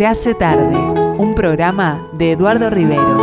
[0.00, 0.78] Se hace tarde,
[1.18, 3.18] un programa de Eduardo Rivero.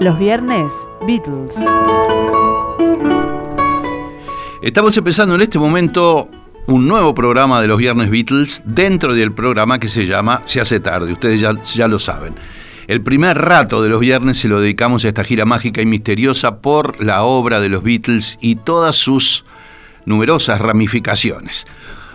[0.00, 0.72] Los viernes,
[1.06, 1.54] Beatles.
[4.60, 6.28] Estamos empezando en este momento
[6.66, 10.80] un nuevo programa de los viernes Beatles dentro del programa que se llama Se hace
[10.80, 12.34] tarde, ustedes ya, ya lo saben.
[12.86, 16.58] El primer rato de los viernes se lo dedicamos a esta gira mágica y misteriosa
[16.58, 19.46] por la obra de los Beatles y todas sus
[20.04, 21.66] numerosas ramificaciones.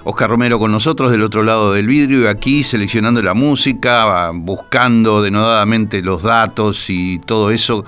[0.04, 5.24] Oscar Romero con nosotros del otro lado del vidrio y aquí seleccionando la música, buscando
[5.24, 7.84] denodadamente los datos y todo eso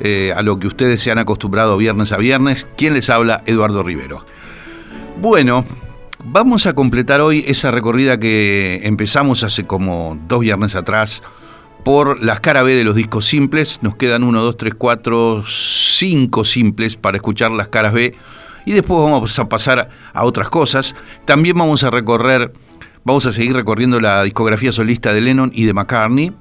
[0.00, 2.66] eh, a lo que ustedes se han acostumbrado viernes a viernes.
[2.76, 3.44] ¿Quién les habla?
[3.46, 4.26] Eduardo Rivero.
[5.20, 5.64] Bueno,
[6.24, 11.22] vamos a completar hoy esa recorrida que empezamos hace como dos viernes atrás
[11.88, 13.78] por las cara B de los discos simples.
[13.80, 18.14] Nos quedan 1, 2, 3, 4, 5 simples para escuchar las caras B
[18.66, 20.94] y después vamos a pasar a otras cosas.
[21.24, 22.52] También vamos a recorrer,
[23.04, 26.34] vamos a seguir recorriendo la discografía solista de Lennon y de McCartney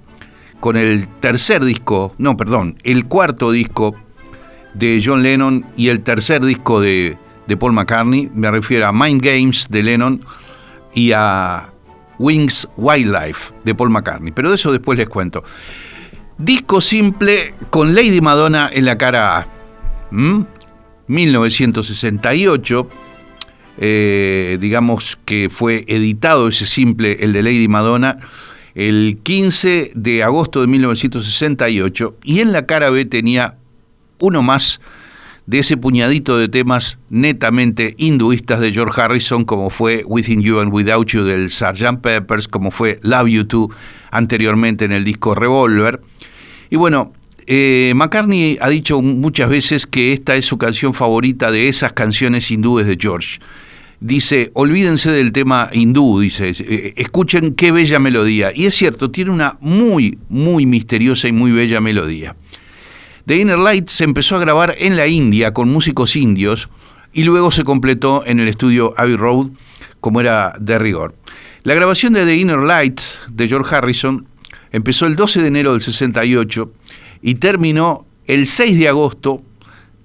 [0.60, 3.96] con el tercer disco, no, perdón, el cuarto disco
[4.74, 7.18] de John Lennon y el tercer disco de,
[7.48, 8.30] de Paul McCartney.
[8.34, 10.20] Me refiero a Mind Games de Lennon
[10.94, 11.70] y a
[12.20, 14.32] Wings Wildlife de Paul McCartney.
[14.32, 15.44] Pero de eso después les cuento.
[16.38, 19.48] Disco simple con Lady Madonna en la cara A.
[21.08, 22.90] 1968.
[23.80, 28.18] Eh, digamos que fue editado ese simple, el de Lady Madonna,
[28.74, 32.18] el 15 de agosto de 1968.
[32.24, 33.58] Y en la cara B tenía
[34.20, 34.82] uno más
[35.48, 40.74] de ese puñadito de temas netamente hinduistas de George Harrison, como fue Within You and
[40.74, 42.02] Without You del Sgt.
[42.02, 43.70] Peppers, como fue Love You Too
[44.12, 46.02] anteriormente en el disco Revolver.
[46.70, 47.14] Y bueno,
[47.46, 52.52] eh, McCartney ha dicho muchas veces que esta es su canción favorita de esas canciones
[52.52, 53.40] hindúes de George.
[54.02, 58.52] Dice, olvídense del tema hindú, dice, eh, escuchen qué bella melodía.
[58.54, 62.36] Y es cierto, tiene una muy, muy misteriosa y muy bella melodía.
[63.28, 66.70] The Inner Light se empezó a grabar en la India con músicos indios
[67.12, 69.50] y luego se completó en el estudio Abbey Road
[70.00, 71.14] como era de rigor.
[71.64, 74.26] La grabación de The Inner Light de George Harrison
[74.72, 76.72] empezó el 12 de enero del 68
[77.22, 79.44] y terminó el 6 de agosto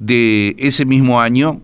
[0.00, 1.60] de ese mismo año,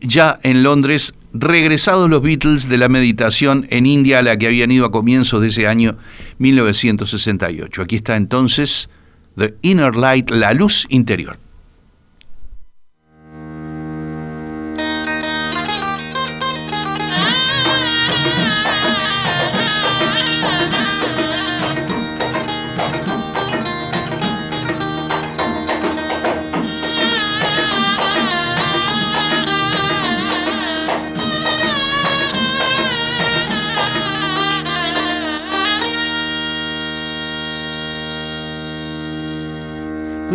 [0.00, 4.72] ya en Londres, regresados los Beatles de la meditación en India a la que habían
[4.72, 5.96] ido a comienzos de ese año
[6.38, 7.80] 1968.
[7.80, 8.90] Aquí está entonces
[9.36, 11.36] The Inner Light, la luz interior.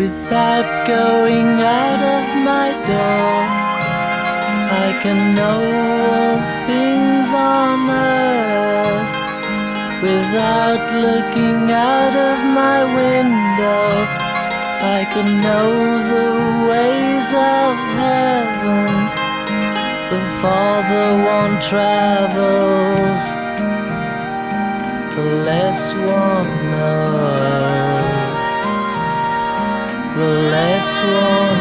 [0.01, 3.37] Without going out of my door.
[4.85, 5.61] I can know
[6.17, 6.39] all
[6.69, 9.11] things on earth
[10.07, 11.59] without looking
[11.97, 13.85] out of my window.
[14.97, 15.69] I can know
[16.13, 16.29] the
[16.71, 18.89] ways of heaven.
[20.11, 23.23] The farther one travels,
[25.15, 27.90] the less one knows
[30.15, 31.60] the less one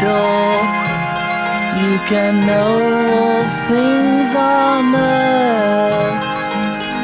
[0.00, 0.50] door.
[1.82, 2.76] You can know
[3.18, 6.22] all things on earth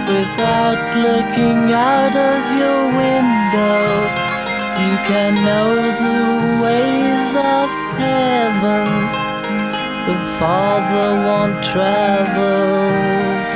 [0.08, 3.84] without looking out of your window.
[4.84, 5.72] You can know
[6.04, 6.20] the
[6.64, 7.68] ways of
[8.02, 8.86] heaven.
[10.08, 13.48] The farther one travels,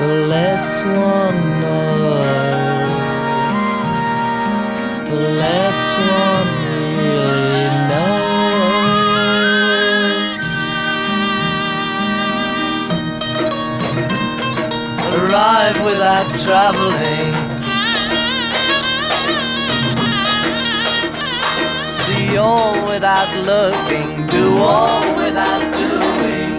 [0.00, 2.54] the less one knows
[5.14, 5.82] the less
[6.24, 6.53] one
[15.64, 17.32] Arrive without traveling.
[21.90, 26.54] See all without looking, do all without doing.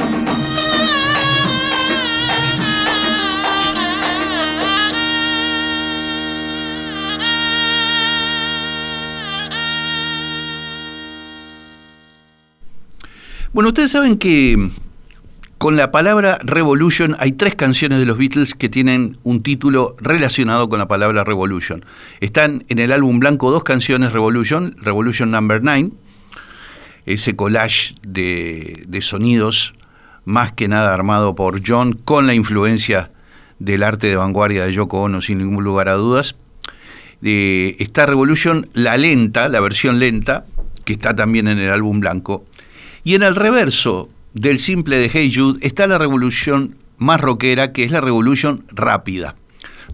[13.53, 14.71] Bueno, ustedes saben que
[15.57, 20.69] con la palabra Revolution hay tres canciones de los Beatles que tienen un título relacionado
[20.69, 21.85] con la palabra Revolution.
[22.19, 25.89] Están en el álbum blanco dos canciones Revolution, Revolution Number 9,
[27.05, 29.73] ese collage de, de sonidos
[30.25, 33.11] más que nada armado por John con la influencia
[33.59, 36.35] del arte de vanguardia de Yoko Ono sin ningún lugar a dudas.
[37.21, 40.45] Eh, está Revolution, la lenta, la versión lenta,
[40.83, 42.45] que está también en el álbum blanco.
[43.03, 47.85] Y en el reverso del simple de Hey Jude está la revolución más rockera, que
[47.85, 49.35] es la revolución rápida,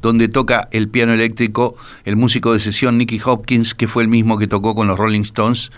[0.01, 4.39] donde toca el piano eléctrico el músico de sesión Nicky Hopkins, que fue el mismo
[4.39, 5.71] que tocó con los Rolling Stones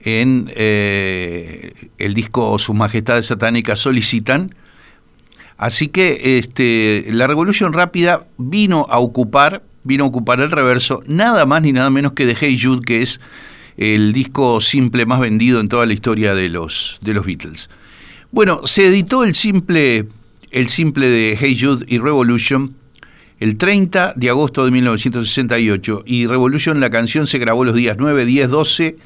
[0.00, 4.54] en eh, el disco Sus Majestades Satánicas Solicitan.
[5.56, 11.46] Así que este, la revolución rápida vino a ocupar, vino a ocupar el reverso, nada
[11.46, 13.20] más ni nada menos que de Hey Jude, que es
[13.78, 17.70] el disco simple más vendido en toda la historia de los, de los Beatles.
[18.36, 20.08] Bueno, se editó el simple,
[20.50, 22.76] el simple de Hey Jude y Revolution
[23.40, 28.26] el 30 de agosto de 1968 y Revolution, la canción se grabó los días 9,
[28.26, 28.96] 10, 12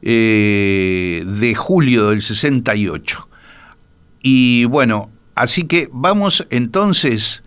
[0.00, 3.28] de julio del 68.
[4.22, 7.42] Y bueno, así que vamos entonces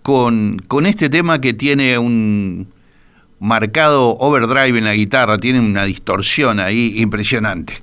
[0.00, 2.68] con, con este tema que tiene un,
[3.38, 7.82] marcado overdrive en la guitarra, tiene una distorsión ahí impresionante.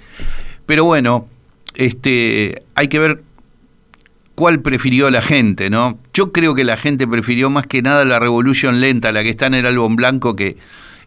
[0.65, 1.27] Pero bueno,
[1.75, 3.24] este, hay que ver
[4.36, 6.00] cuál prefirió la gente, ¿no?
[6.14, 9.48] Yo creo que la gente prefirió más que nada la Revolution lenta, la que está
[9.48, 10.58] en el álbum blanco, que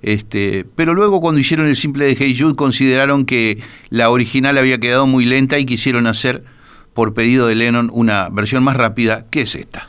[0.02, 4.78] este, pero luego cuando hicieron el simple de Hey Jude consideraron que la original había
[4.78, 6.44] quedado muy lenta y quisieron hacer,
[6.94, 9.88] por pedido de Lennon, una versión más rápida, que es esta.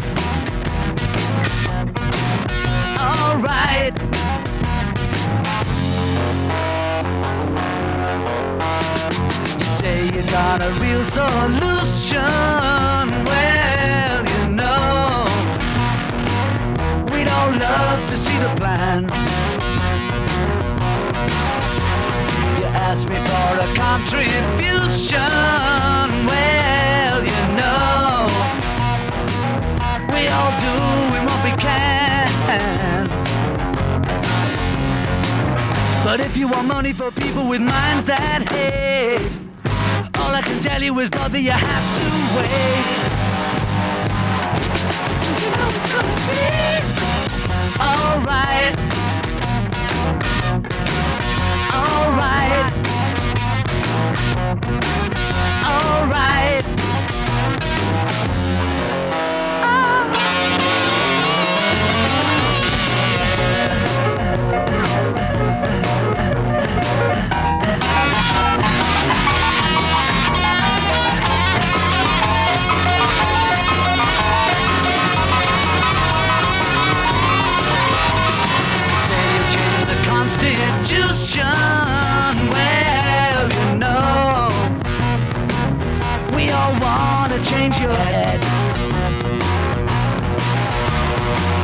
[3.41, 3.97] Alright.
[9.57, 12.21] You say you got a real solution.
[13.25, 15.25] Well, you know,
[17.11, 19.05] we don't love to see the plan.
[22.59, 25.17] You ask me for a contribution.
[26.29, 28.27] Well, you know,
[30.13, 30.73] we all do.
[31.11, 33.00] We do what we can.
[36.11, 39.31] But if you want money for people with minds that hate,
[40.19, 43.11] all I can tell you is, brother, you have to wait.
[45.39, 46.51] You know gonna be.
[47.79, 48.75] Alright.
[51.73, 52.90] Alright.
[81.31, 82.49] Constitution.
[82.49, 84.49] Well, you know,
[86.35, 88.41] we all want to change your head.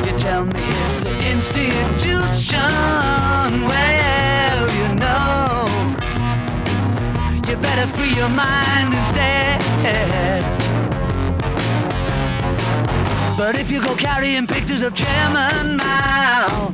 [0.06, 2.60] You tell me it's the institution.
[3.68, 5.68] Well, you know,
[7.48, 9.62] you better free your mind instead.
[13.38, 16.74] But if you go carrying pictures of Chairman Mao,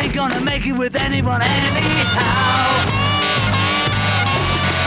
[0.00, 2.82] ain't gonna make it with anyone anyhow.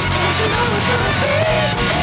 [0.10, 1.95] Don't you know it's gonna be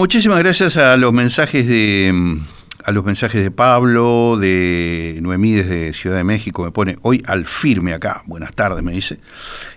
[0.00, 2.38] muchísimas gracias a los mensajes de mm,
[2.84, 7.44] a los mensajes de Pablo, de Noemí desde Ciudad de México, me pone hoy al
[7.44, 9.20] firme acá, buenas tardes, me dice,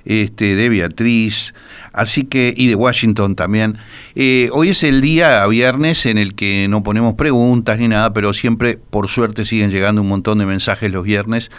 [0.05, 1.53] este, de Beatriz,
[1.91, 3.77] así que, y de Washington también.
[4.15, 8.33] Eh, hoy es el día viernes en el que no ponemos preguntas ni nada, pero
[8.33, 11.51] siempre, por suerte, siguen llegando un montón de mensajes los viernes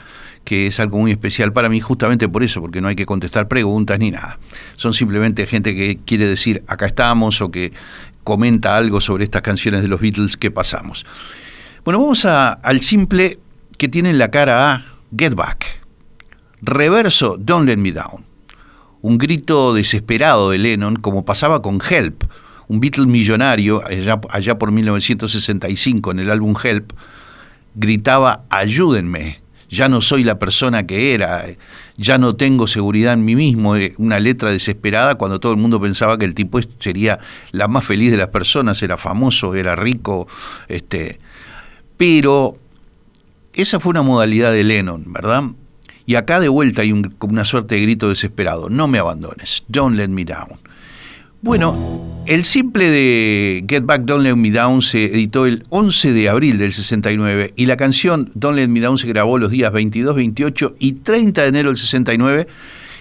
[0.44, 3.48] que es algo muy especial para mí justamente por eso, porque no hay que contestar
[3.48, 4.38] preguntas ni nada.
[4.76, 7.72] Son simplemente gente que quiere decir acá estamos o que
[8.24, 11.06] comenta algo sobre estas canciones de los Beatles que pasamos.
[11.84, 13.38] Bueno, vamos al simple
[13.78, 14.84] que tiene en la cara A,
[15.16, 15.80] Get Back.
[16.62, 18.24] Reverso, Don't Let Me Down.
[19.02, 22.24] Un grito desesperado de Lennon, como pasaba con Help,
[22.68, 26.92] un Beatle millonario, allá, allá por 1965 en el álbum Help,
[27.74, 29.43] gritaba, ayúdenme,
[29.74, 31.44] ya no soy la persona que era,
[31.96, 35.80] ya no tengo seguridad en mí mismo, eh, una letra desesperada cuando todo el mundo
[35.80, 37.18] pensaba que el tipo sería
[37.50, 40.28] la más feliz de las personas, era famoso, era rico,
[40.68, 41.18] este,
[41.96, 42.56] pero
[43.52, 45.42] esa fue una modalidad de Lennon, ¿verdad?
[46.06, 50.08] Y acá de vuelta hay una suerte de grito desesperado, no me abandones, don't let
[50.08, 50.63] me down.
[51.44, 56.30] Bueno, el simple de Get Back, Don't Let Me Down se editó el 11 de
[56.30, 60.16] abril del 69 y la canción Don't Let Me Down se grabó los días 22,
[60.16, 62.46] 28 y 30 de enero del 69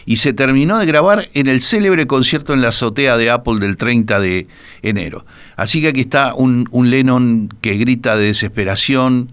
[0.05, 3.77] y se terminó de grabar en el célebre concierto en la azotea de Apple del
[3.77, 4.47] 30 de
[4.81, 5.25] enero.
[5.55, 9.29] Así que aquí está un, un Lennon que grita de desesperación,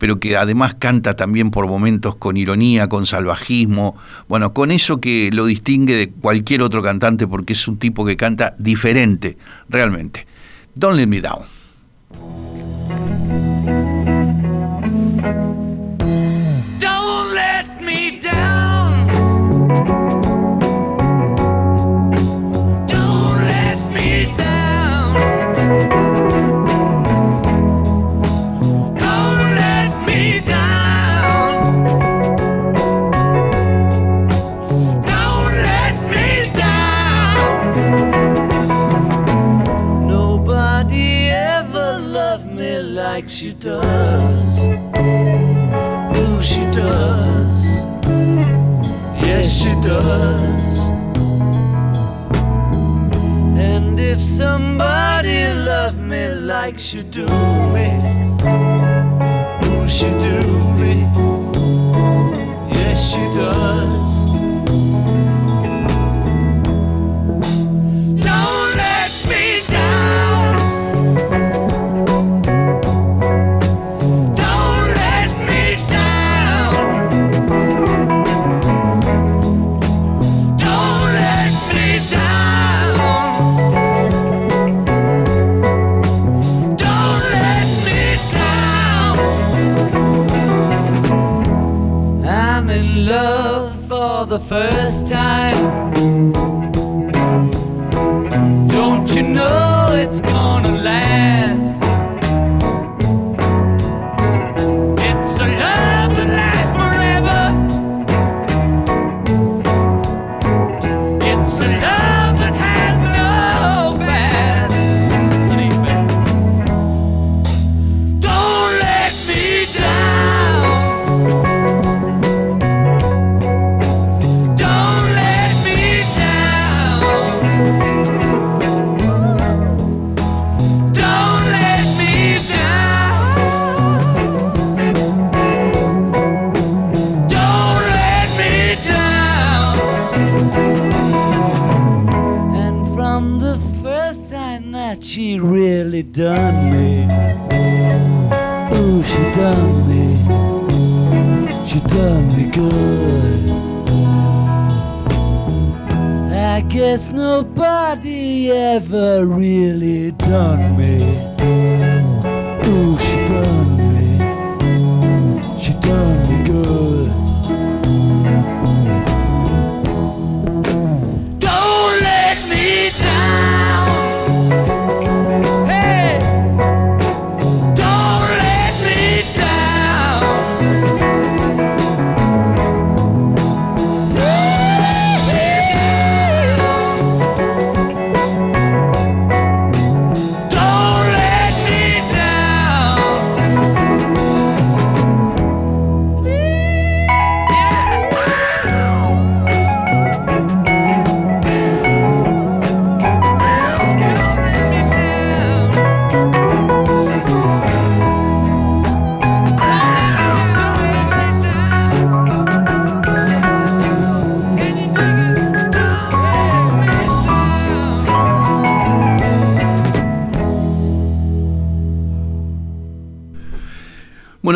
[0.00, 5.28] pero que además canta también por momentos con ironía, con salvajismo, bueno, con eso que
[5.30, 9.36] lo distingue de cualquier otro cantante porque es un tipo que canta diferente,
[9.68, 10.26] realmente.
[10.74, 12.49] Don't Let Me Down.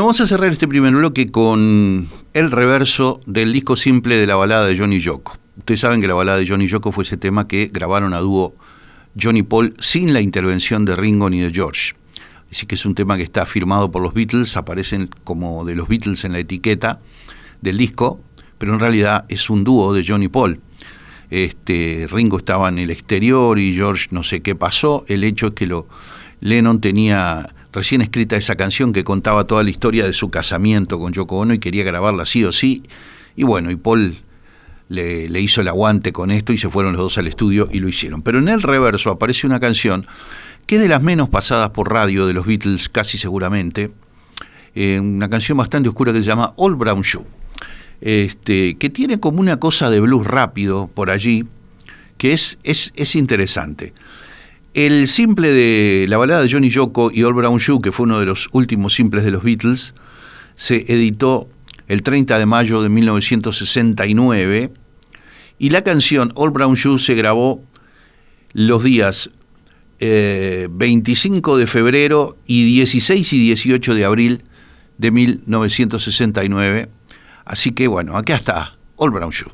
[0.05, 4.67] Vamos a cerrar este primer bloque con el reverso del disco simple de la balada
[4.67, 5.33] de Johnny Yoko.
[5.57, 8.55] Ustedes saben que la balada de Johnny Yoko fue ese tema que grabaron a dúo
[9.19, 11.95] Johnny Paul sin la intervención de Ringo ni de George.
[12.51, 15.89] Así que es un tema que está firmado por los Beatles, aparecen como de los
[15.89, 17.01] Beatles en la etiqueta
[17.63, 18.21] del disco,
[18.59, 20.61] pero en realidad es un dúo de Johnny Paul.
[21.31, 25.07] Este, Ringo estaba en el exterior y George no sé qué pasó.
[25.09, 25.83] El hecho es que
[26.41, 31.13] Lennon tenía recién escrita esa canción que contaba toda la historia de su casamiento con
[31.13, 32.85] Yoko Ono y quería grabarla sí o sí.
[33.37, 34.17] Y bueno, y Paul
[34.89, 37.81] le, le, hizo el aguante con esto y se fueron los dos al estudio y
[37.81, 38.23] lo hicieron.
[38.23, 40.07] Pero en el reverso aparece una canción
[40.67, 43.91] que es de las menos pasadas por radio de los Beatles, casi seguramente,
[44.75, 47.25] eh, una canción bastante oscura que se llama All Brown Shoe,
[48.01, 51.45] este, que tiene como una cosa de blues rápido por allí,
[52.19, 53.93] que es, es, es interesante.
[54.75, 58.19] El simple de la balada de Johnny Yoko y All Brown Shoe, que fue uno
[58.19, 59.95] de los últimos simples de los Beatles,
[60.57, 61.49] se editó
[61.87, 64.73] el 30 de mayo de 1969
[65.61, 67.63] y la canción All Brown Shoe se grabó
[68.53, 69.31] los días
[70.01, 74.43] eh, 25 de febrero y 16 y 18 de abril
[74.99, 76.89] de 1969.
[77.45, 79.53] Así que bueno, acá está All Brown Shoe.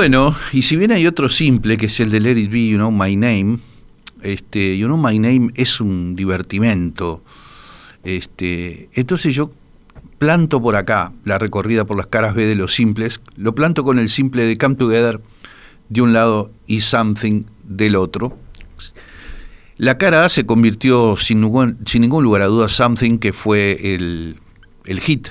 [0.00, 2.78] Bueno, y si bien hay otro simple, que es el de Let It Be, You
[2.78, 3.58] Know My Name,
[4.22, 7.22] este, You Know My Name es un divertimento.
[8.02, 9.52] Este, entonces yo
[10.16, 13.98] planto por acá la recorrida por las caras B de los simples, lo planto con
[13.98, 15.20] el simple de Come Together
[15.90, 18.38] de un lado y Something del otro.
[19.76, 23.94] La cara A se convirtió sin ningún, sin ningún lugar a dudas Something, que fue
[23.94, 24.36] el,
[24.86, 25.28] el hit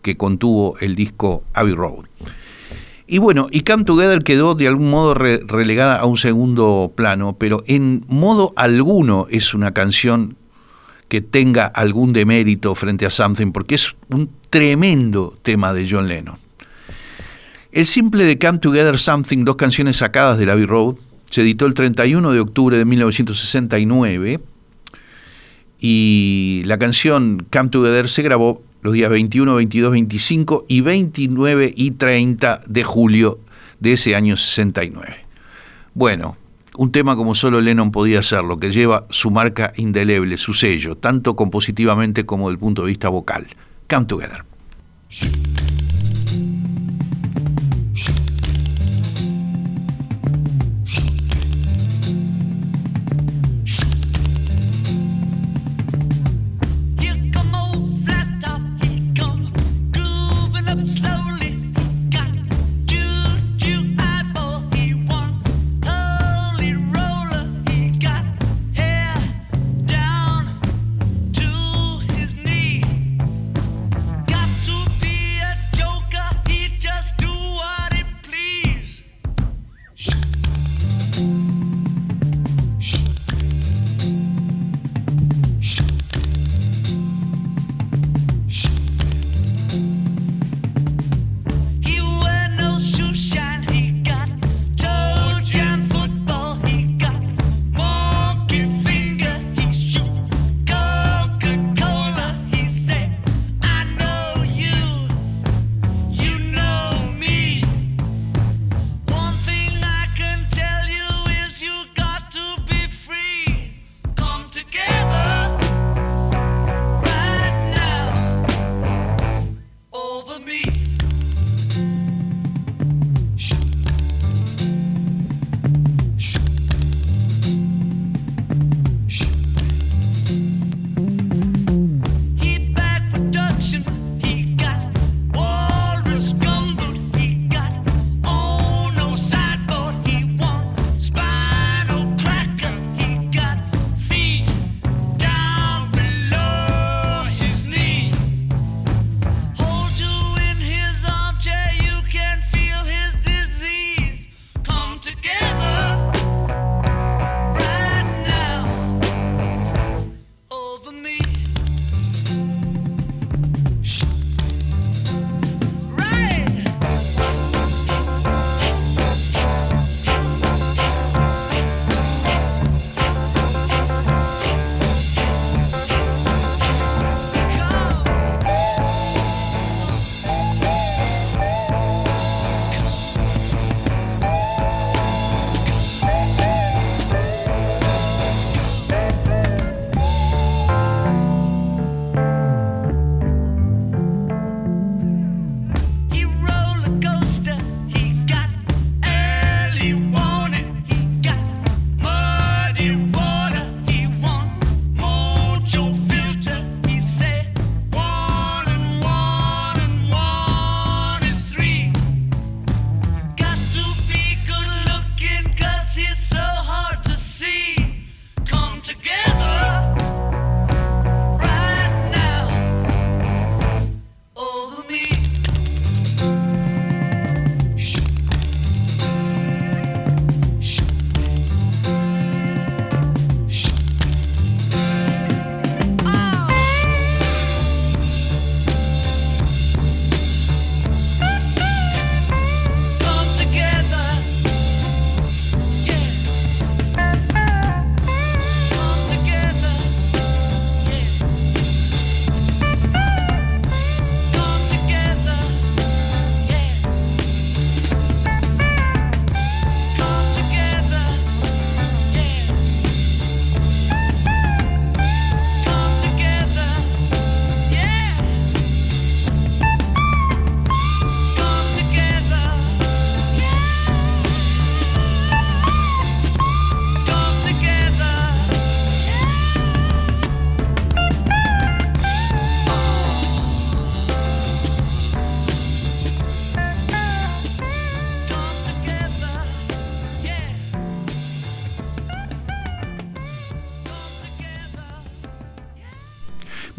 [0.00, 2.06] que contuvo el disco Abbey Road.
[3.10, 7.36] Y bueno, y Come Together quedó de algún modo re- relegada a un segundo plano,
[7.38, 10.36] pero en modo alguno es una canción
[11.08, 16.36] que tenga algún demérito frente a Something, porque es un tremendo tema de John Lennon.
[17.72, 20.96] El simple de Come Together Something, dos canciones sacadas de Abbey Road,
[21.30, 24.40] se editó el 31 de octubre de 1969
[25.80, 31.90] y la canción Come Together se grabó los días 21, 22, 25 y 29 y
[31.92, 33.40] 30 de julio
[33.80, 35.16] de ese año 69.
[35.94, 36.36] Bueno,
[36.76, 41.34] un tema como solo Lennon podía hacerlo, que lleva su marca indeleble, su sello, tanto
[41.34, 43.48] compositivamente como desde el punto de vista vocal.
[43.88, 44.44] Come Together.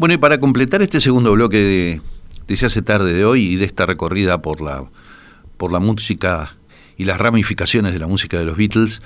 [0.00, 2.00] Bueno, y para completar este segundo bloque de,
[2.46, 4.86] de Se hace tarde de hoy y de esta recorrida por la,
[5.58, 6.56] por la música
[6.96, 9.02] y las ramificaciones de la música de los Beatles,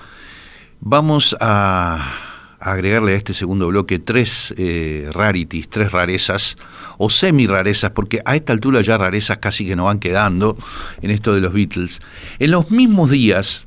[0.78, 2.12] vamos a,
[2.60, 6.56] agregarle a este segundo bloque tres eh, rarities, tres rarezas
[6.96, 10.56] o semi rarezas, porque a esta altura ya rarezas casi que no van quedando
[11.02, 11.98] en esto de los Beatles.
[12.38, 13.66] En los mismos días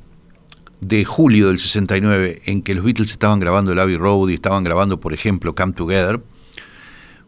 [0.80, 4.64] de julio del 69 en que los Beatles estaban grabando el Abbey Road y estaban
[4.64, 6.22] grabando, por ejemplo, Come Together,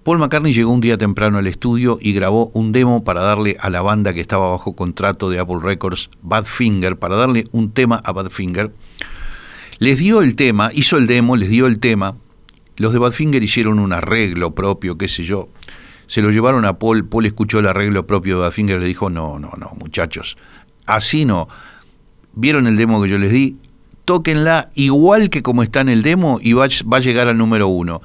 [0.09, 3.69] Paul McCartney llegó un día temprano al estudio y grabó un demo para darle a
[3.69, 8.11] la banda que estaba bajo contrato de Apple Records, Badfinger, para darle un tema a
[8.11, 8.73] Badfinger.
[9.77, 12.15] Les dio el tema, hizo el demo, les dio el tema.
[12.77, 15.49] Los de Badfinger hicieron un arreglo propio, qué sé yo.
[16.07, 19.11] Se lo llevaron a Paul, Paul escuchó el arreglo propio de Badfinger y le dijo,
[19.11, 20.37] no, no, no, muchachos,
[20.87, 21.47] así no.
[22.33, 23.57] Vieron el demo que yo les di,
[24.05, 27.67] tóquenla igual que como está en el demo y va, va a llegar al número
[27.67, 28.01] uno.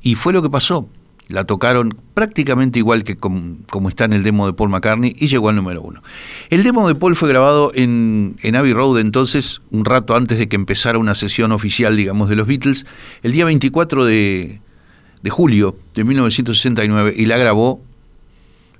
[0.00, 0.88] Y fue lo que pasó
[1.28, 5.50] la tocaron prácticamente igual que como está en el demo de Paul McCartney y llegó
[5.50, 6.02] al número uno.
[6.48, 10.56] El demo de Paul fue grabado en, Abbey Road entonces, un rato antes de que
[10.56, 12.86] empezara una sesión oficial, digamos, de los Beatles,
[13.22, 14.60] el día 24 de,
[15.22, 17.82] de julio de 1969 y la grabó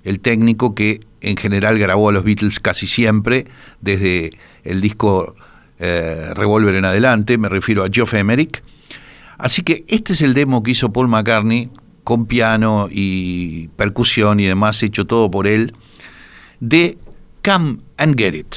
[0.05, 3.47] el técnico que en general grabó a los Beatles casi siempre,
[3.83, 4.31] desde
[4.65, 5.35] el disco
[5.79, 8.63] eh, Revolver en adelante, me refiero a Geoff Emerick.
[9.37, 11.71] Así que este es el demo que hizo Paul McCartney
[12.09, 15.75] con piano y percusión y demás, hecho todo por él,
[16.59, 16.97] de
[17.45, 18.55] Come and Get It.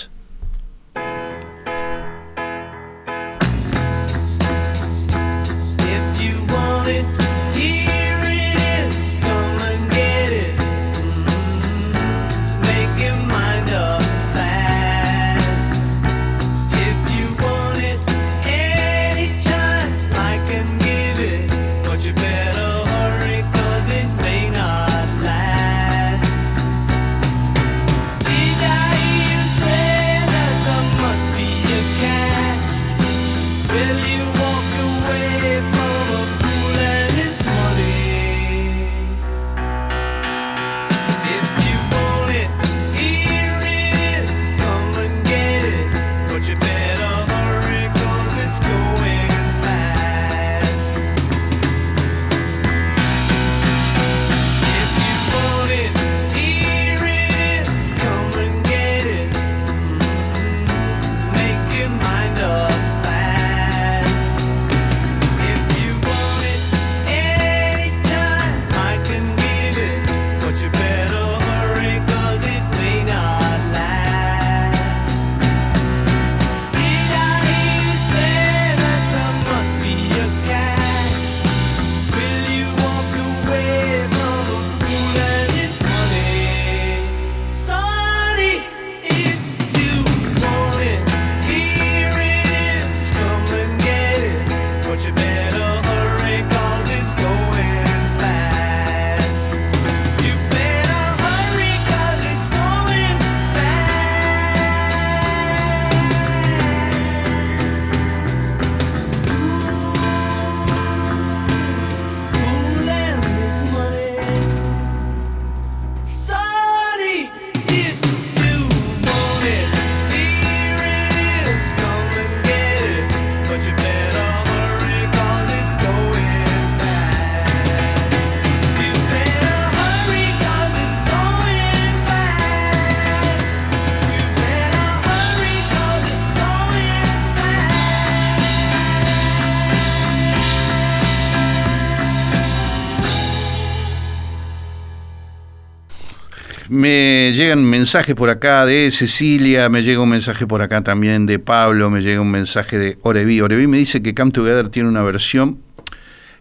[146.81, 151.37] Me llegan mensajes por acá de Cecilia, me llega un mensaje por acá también de
[151.37, 153.39] Pablo, me llega un mensaje de Orevi.
[153.39, 155.59] Orevi me dice que Come Together tiene una versión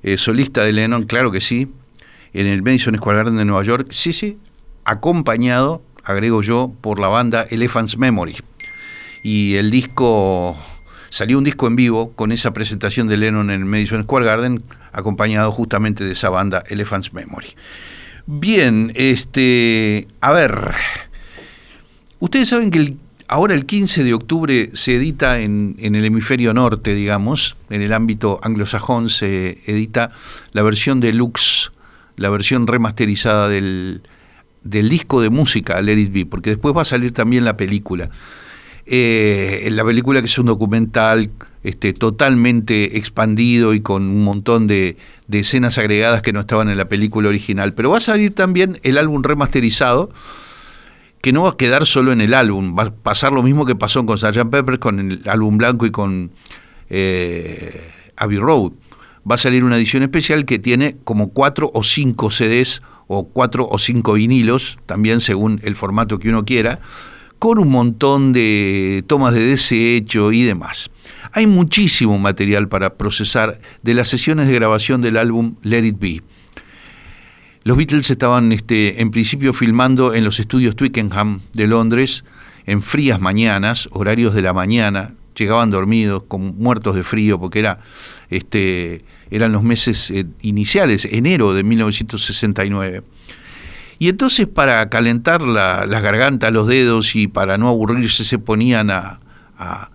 [0.03, 1.71] eh, solista de Lennon, claro que sí,
[2.33, 4.39] en el Madison Square Garden de Nueva York, sí, sí,
[4.87, 8.37] acompañado, agrego yo, por la banda Elephant's Memory.
[9.23, 10.57] Y el disco,
[11.11, 14.65] salió un disco en vivo con esa presentación de Lennon en el Madison Square Garden,
[14.91, 17.49] acompañado justamente de esa banda Elephant's Memory.
[18.33, 20.53] Bien, este, a ver,
[22.21, 26.55] ustedes saben que el- ahora el 15 de octubre se edita en, en el hemisferio
[26.55, 30.13] norte, digamos, en el ámbito anglosajón se edita
[30.53, 31.73] la versión deluxe,
[32.17, 34.03] la versión remasterizada del,
[34.63, 38.11] del disco de música Let It Be, porque después va a salir también la película.
[38.87, 41.31] eh, la película que es un documental
[41.65, 44.97] este, totalmente expandido y con un montón de,
[45.31, 47.73] de escenas agregadas que no estaban en la película original.
[47.73, 50.11] Pero va a salir también el álbum remasterizado,
[51.23, 53.77] que no va a quedar solo en el álbum, va a pasar lo mismo que
[53.77, 54.51] pasó con Sgt.
[54.51, 56.33] Pepper, con el álbum blanco y con
[56.89, 57.81] eh,
[58.17, 58.73] Abbey Road.
[59.31, 63.69] Va a salir una edición especial que tiene como cuatro o cinco CDs o cuatro
[63.71, 66.81] o cinco vinilos, también según el formato que uno quiera,
[67.41, 70.91] con un montón de tomas de desecho y demás.
[71.33, 76.23] Hay muchísimo material para procesar de las sesiones de grabación del álbum Let It Be.
[77.65, 82.25] Los Beatles estaban este, en principio filmando en los estudios Twickenham de Londres
[82.67, 87.81] en frías mañanas, horarios de la mañana, llegaban dormidos, con, muertos de frío, porque era,
[88.29, 93.03] este, eran los meses eh, iniciales, enero de 1969.
[94.01, 98.91] Y entonces para calentar la, la garganta, los dedos y para no aburrirse se ponían
[98.91, 99.21] a,
[99.59, 99.91] a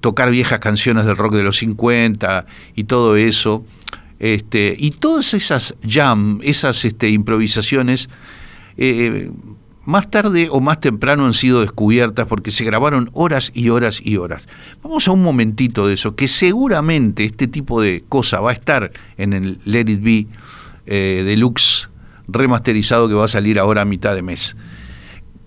[0.00, 2.46] tocar viejas canciones del rock de los 50
[2.76, 3.64] y todo eso.
[4.20, 8.08] Este, y todas esas jam, esas este, improvisaciones,
[8.76, 9.32] eh,
[9.84, 14.18] más tarde o más temprano han sido descubiertas porque se grabaron horas y horas y
[14.18, 14.46] horas.
[14.84, 18.92] Vamos a un momentito de eso, que seguramente este tipo de cosa va a estar
[19.16, 20.26] en el Let It Be
[20.86, 21.89] eh, Deluxe
[22.32, 24.56] remasterizado que va a salir ahora a mitad de mes.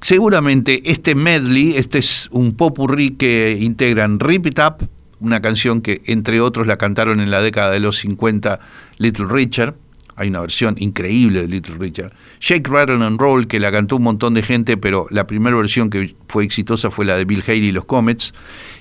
[0.01, 4.87] Seguramente este medley, este es un popurrí que integran Rip It Up,
[5.19, 8.59] una canción que entre otros la cantaron en la década de los 50
[8.97, 9.75] Little Richard,
[10.15, 12.13] hay una versión increíble de Little Richard.
[12.39, 15.89] Shake, Rattle and Roll, que la cantó un montón de gente, pero la primera versión
[15.89, 18.33] que fue exitosa fue la de Bill Haley y los Comets.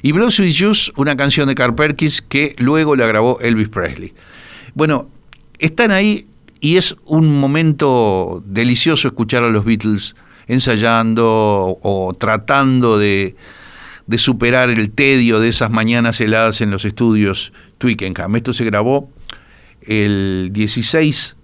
[0.02, 4.12] Y Blow Sweet Juice, una canción de Carl Perkins que luego la grabó Elvis Presley.
[4.74, 5.08] Bueno,
[5.58, 6.26] están ahí
[6.62, 10.14] y es un momento delicioso escuchar a los Beatles
[10.46, 13.34] ensayando o tratando de,
[14.06, 18.36] de superar el tedio de esas mañanas heladas en los estudios Twickenham.
[18.36, 19.10] Esto se grabó
[19.80, 21.34] el 16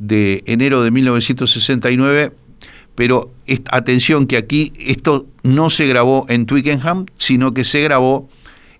[0.00, 2.32] de enero de 1969,
[2.96, 3.32] pero
[3.70, 8.28] atención que aquí esto no se grabó en Twickenham, sino que se grabó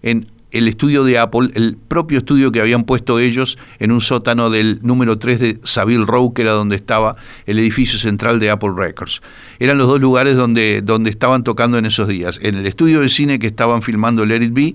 [0.02, 4.50] en el estudio de Apple, el propio estudio que habían puesto ellos en un sótano
[4.50, 8.70] del número 3 de Savile Row, que era donde estaba el edificio central de Apple
[8.74, 9.20] Records.
[9.58, 13.08] Eran los dos lugares donde, donde estaban tocando en esos días, en el estudio de
[13.08, 14.74] cine que estaban filmando Let It Be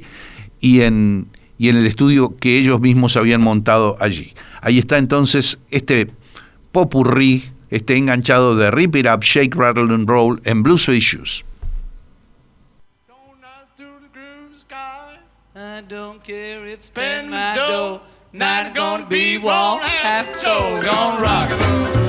[0.59, 4.33] y en, y en el estudio que ellos mismos habían montado allí.
[4.61, 6.11] Ahí está entonces este
[6.71, 10.99] popurrí, este enganchado de Rip It Up, Shake, Rattle and Roll en Blue Suede
[15.87, 18.01] don't care if spend my dough.
[18.31, 20.81] Not gonna be won't have so.
[20.81, 22.02] Gonna rock it.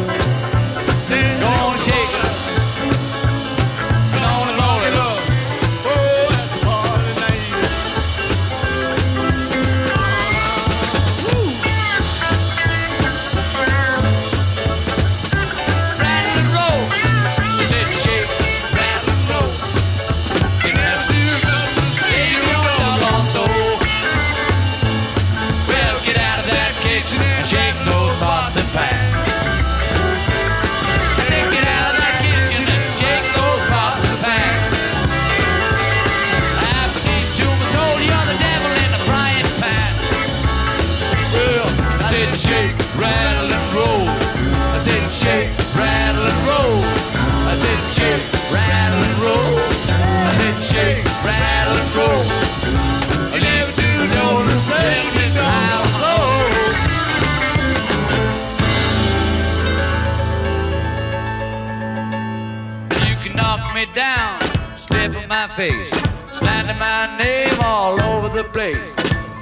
[65.56, 65.90] Face,
[66.32, 68.92] slander my name all over the place.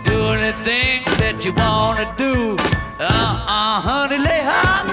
[0.04, 2.56] Do anything that you wanna do.
[3.00, 4.91] Uh-uh, honey, lay hot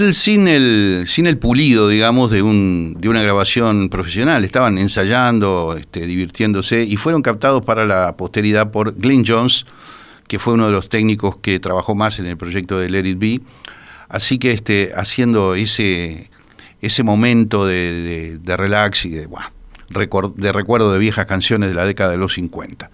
[0.00, 4.46] Sin el, sin el pulido, digamos, de, un, de una grabación profesional.
[4.46, 9.66] Estaban ensayando, este, divirtiéndose y fueron captados para la posteridad por Glenn Jones,
[10.26, 13.18] que fue uno de los técnicos que trabajó más en el proyecto de Let It
[13.18, 13.40] Be.
[14.08, 16.30] Así que este, haciendo ese,
[16.80, 19.28] ese momento de, de, relax y de,
[19.88, 22.90] de recuerdo de viejas canciones de la década de los 50.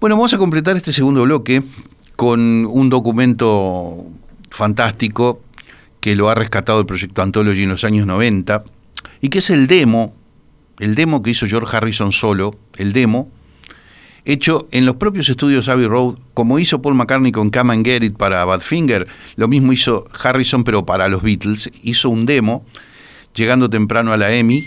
[0.00, 1.62] Bueno, vamos a completar este segundo bloque
[2.16, 4.06] con un documento
[4.50, 5.40] fantástico
[6.06, 8.62] que lo ha rescatado el proyecto Anthology en los años 90
[9.20, 10.14] y que es el demo,
[10.78, 13.28] el demo que hizo George Harrison solo, el demo,
[14.24, 18.04] hecho en los propios estudios Abbey Road, como hizo Paul McCartney con Come and Get
[18.04, 22.64] It para Badfinger, lo mismo hizo Harrison pero para los Beatles, hizo un demo
[23.34, 24.62] llegando temprano a la EMI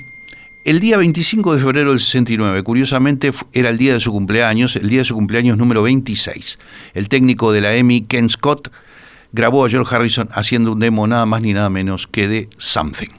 [0.65, 4.89] el día 25 de febrero del 69, curiosamente era el día de su cumpleaños, el
[4.89, 6.59] día de su cumpleaños número 26.
[6.93, 8.69] El técnico de la EMI, Ken Scott,
[9.31, 13.09] grabó a George Harrison haciendo un demo nada más ni nada menos que de Something.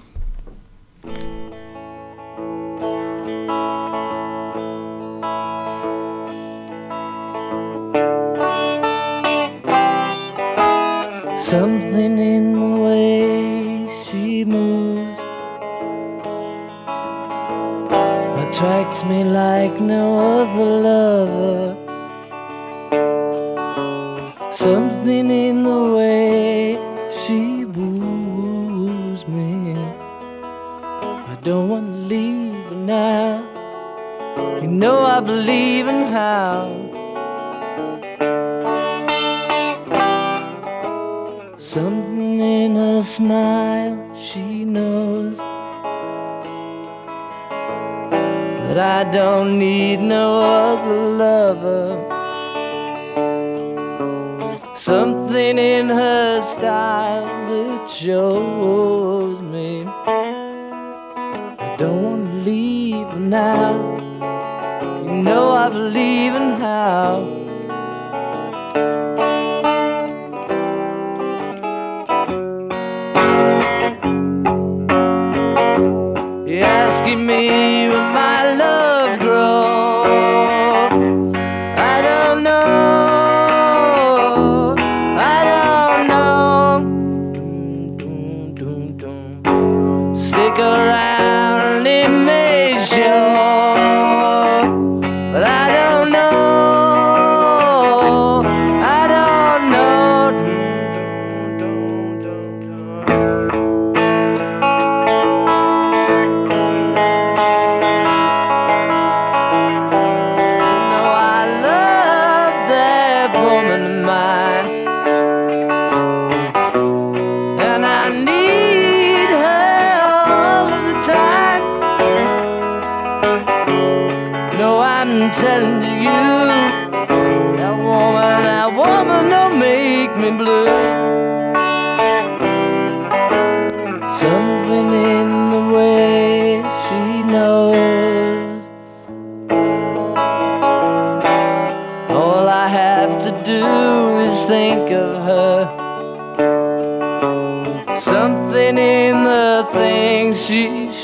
[11.36, 15.18] Something in the way she moves
[18.38, 21.76] attracts me like no other lover.
[24.52, 26.78] Something in the way
[27.10, 29.74] she woos me.
[29.74, 33.42] I don't want to leave now.
[34.60, 36.68] You know I believe in how.
[41.56, 45.38] Something in her smile, she knows
[48.66, 51.99] that I don't need no other lover.
[54.80, 63.74] Something in her style that shows me I don't want to leave now.
[65.04, 67.39] You know I believe in how.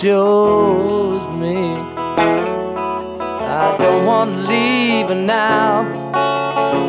[0.00, 1.56] Shows me.
[3.56, 5.84] I don't want to leave now.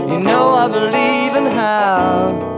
[0.09, 2.56] You know I believe in how.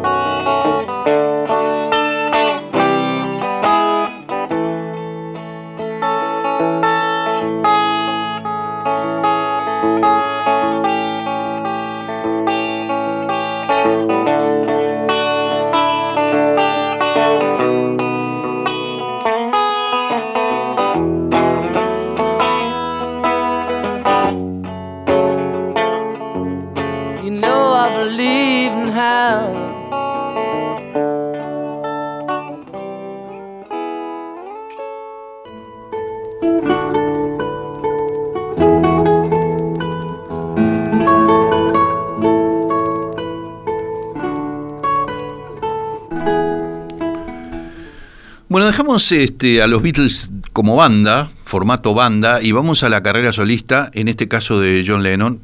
[48.99, 54.09] Este, a los Beatles como banda, formato banda, y vamos a la carrera solista, en
[54.09, 55.39] este caso de John Lennon,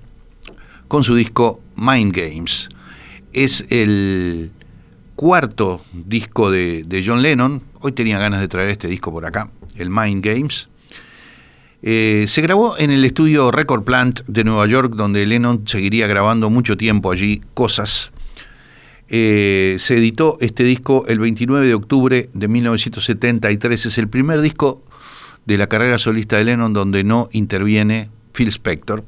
[0.88, 2.70] con su disco Mind Games.
[3.32, 4.51] Es el
[5.16, 7.62] cuarto disco de, de John Lennon.
[7.80, 10.68] Hoy tenía ganas de traer este disco por acá, el Mind Games.
[11.82, 16.49] Eh, se grabó en el estudio Record Plant de Nueva York, donde Lennon seguiría grabando
[16.49, 18.12] mucho tiempo allí cosas.
[19.08, 23.86] Eh, se editó este disco el 29 de octubre de 1973.
[23.86, 24.84] Es el primer disco
[25.45, 29.03] de la carrera solista de Lennon donde no interviene Phil Spector.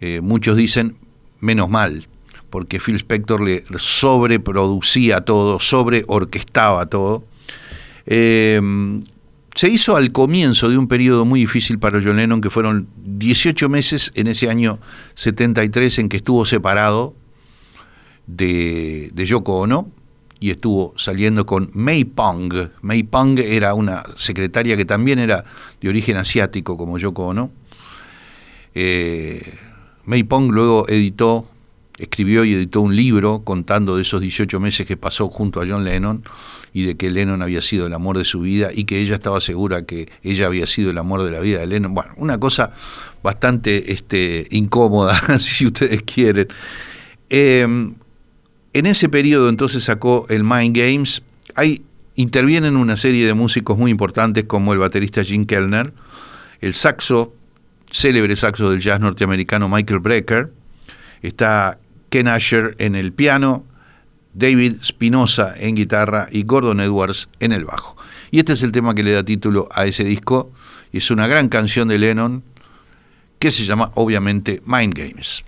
[0.00, 0.96] Eh, muchos dicen,
[1.40, 2.08] menos mal,
[2.50, 7.24] porque Phil Spector le sobreproducía todo, sobreorquestaba todo.
[8.06, 8.60] Eh,
[9.54, 13.68] se hizo al comienzo de un periodo muy difícil para John Lennon, que fueron 18
[13.68, 14.80] meses en ese año
[15.14, 17.14] 73 en que estuvo separado
[18.26, 19.90] de, de Yoko Ono
[20.44, 22.52] y estuvo saliendo con May Pong.
[22.82, 25.42] May Pong era una secretaria que también era
[25.80, 27.50] de origen asiático como Yoko Ono.
[28.74, 29.54] Eh,
[30.04, 31.48] May Pong luego editó,
[31.96, 35.82] escribió y editó un libro contando de esos 18 meses que pasó junto a John
[35.82, 36.22] Lennon
[36.74, 39.40] y de que Lennon había sido el amor de su vida y que ella estaba
[39.40, 41.94] segura que ella había sido el amor de la vida de Lennon.
[41.94, 42.74] Bueno, una cosa
[43.22, 46.48] bastante este, incómoda, si ustedes quieren.
[47.30, 47.94] Eh,
[48.74, 51.22] en ese periodo entonces sacó el Mind Games.
[51.54, 51.82] Ahí
[52.16, 55.92] intervienen una serie de músicos muy importantes como el baterista Jim Kellner,
[56.60, 57.34] el saxo,
[57.90, 60.52] célebre saxo del jazz norteamericano Michael Brecker,
[61.22, 61.78] está
[62.10, 63.64] Ken Asher en el piano,
[64.34, 67.96] David Spinoza en guitarra y Gordon Edwards en el bajo.
[68.32, 70.50] Y este es el tema que le da título a ese disco,
[70.90, 72.42] y es una gran canción de Lennon
[73.38, 75.44] que se llama obviamente Mind Games.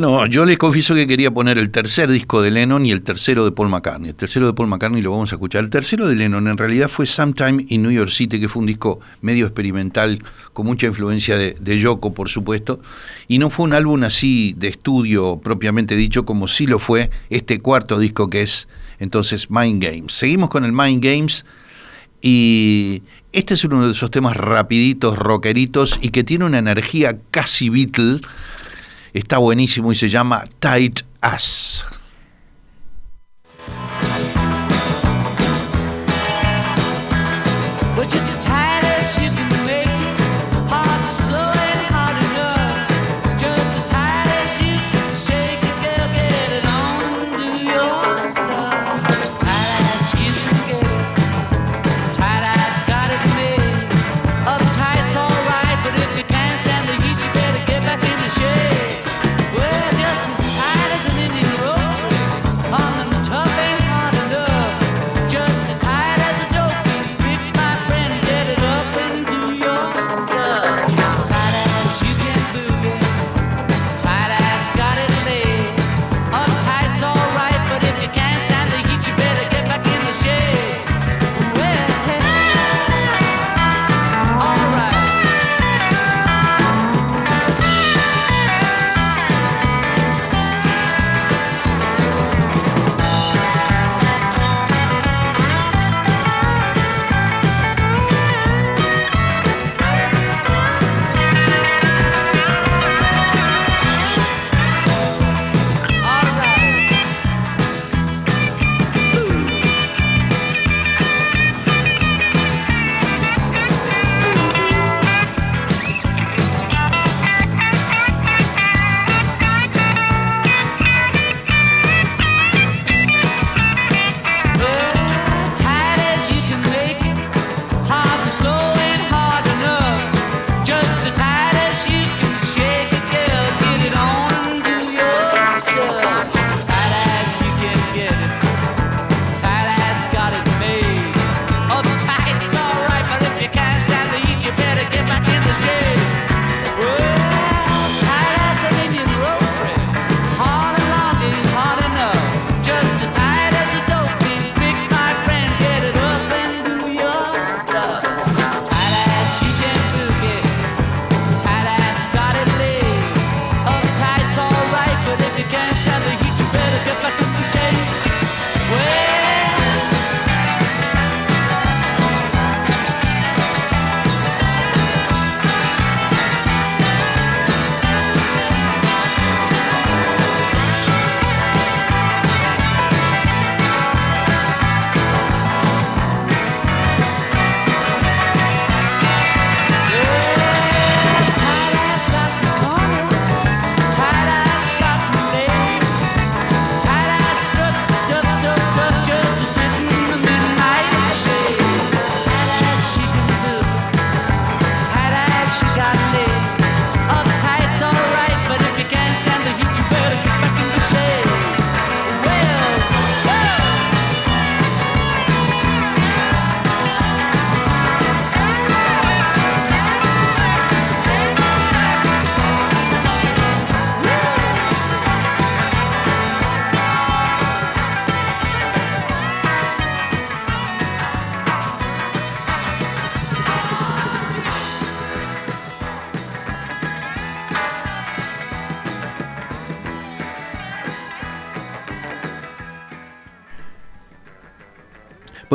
[0.00, 3.44] Bueno, yo les confieso que quería poner el tercer disco de Lennon y el tercero
[3.44, 4.10] de Paul McCartney.
[4.10, 5.64] El tercero de Paul McCartney lo vamos a escuchar.
[5.64, 8.66] El tercero de Lennon en realidad fue Sometime in New York City, que fue un
[8.66, 10.22] disco medio experimental,
[10.52, 12.80] con mucha influencia de, de Yoko, por supuesto.
[13.26, 17.58] Y no fue un álbum así de estudio propiamente dicho, como sí lo fue este
[17.58, 18.68] cuarto disco que es
[19.00, 20.12] entonces Mind Games.
[20.12, 21.44] Seguimos con el Mind Games
[22.22, 27.68] y este es uno de esos temas rapiditos, rockeritos y que tiene una energía casi
[27.68, 28.20] Beatle
[29.12, 31.84] Está buenísimo y se llama Tight Ass.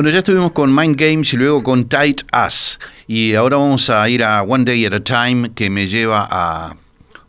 [0.03, 2.77] Bueno, ya estuvimos con Mind Games y luego con Tight Ass.
[3.07, 6.75] Y ahora vamos a ir a One Day at a Time, que me lleva a,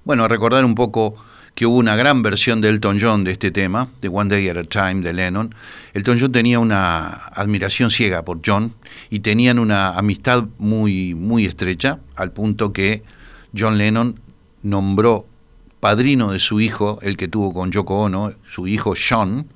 [0.05, 1.14] bueno, a recordar un poco
[1.55, 4.57] que hubo una gran versión de Elton John de este tema, de One Day at
[4.57, 5.55] a Time de Lennon.
[5.93, 8.75] Elton John tenía una admiración ciega por John
[9.09, 13.05] y tenían una amistad muy, muy estrecha, al punto que
[13.57, 14.18] John Lennon
[14.64, 15.27] nombró
[15.79, 19.47] padrino de su hijo, el que tuvo con Yoko Ono, su hijo Sean,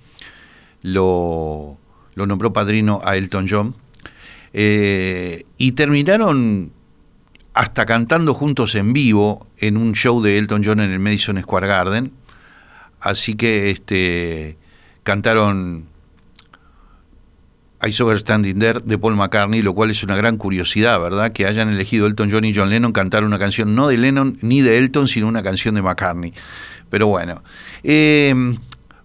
[0.83, 1.79] lo
[2.19, 3.75] lo nombró padrino a Elton John,
[4.53, 6.73] eh, y terminaron
[7.55, 11.66] hasta cantando juntos en vivo en un show de Elton John en el Madison Square
[11.66, 12.12] Garden.
[13.01, 14.57] Así que este,
[15.03, 15.87] cantaron
[17.85, 21.33] I Saw Standing There de Paul McCartney, lo cual es una gran curiosidad, ¿verdad?
[21.33, 24.61] Que hayan elegido Elton John y John Lennon cantar una canción no de Lennon ni
[24.61, 26.35] de Elton, sino una canción de McCartney.
[26.91, 27.43] Pero bueno,
[27.85, 28.35] eh,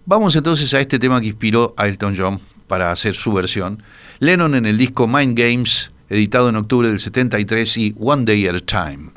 [0.05, 3.83] vamos entonces a este tema que inspiró a Elton John para hacer su versión.
[4.19, 8.55] Lennon en el disco Mind Games, editado en octubre del 73 y One Day at
[8.55, 9.11] a Time.